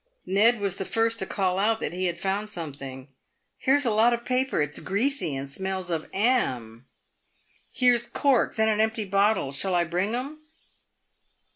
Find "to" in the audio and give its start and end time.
1.19-1.27